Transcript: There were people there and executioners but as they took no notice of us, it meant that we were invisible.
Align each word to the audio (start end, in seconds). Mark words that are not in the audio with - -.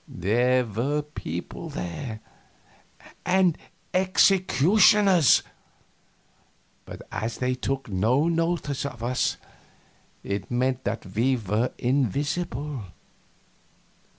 There 0.07 0.65
were 0.65 1.03
people 1.03 1.69
there 1.69 2.21
and 3.23 3.55
executioners 3.93 5.43
but 6.85 7.03
as 7.11 7.37
they 7.37 7.53
took 7.53 7.87
no 7.87 8.27
notice 8.27 8.83
of 8.83 9.03
us, 9.03 9.37
it 10.23 10.49
meant 10.49 10.85
that 10.85 11.05
we 11.13 11.35
were 11.37 11.71
invisible. 11.77 12.85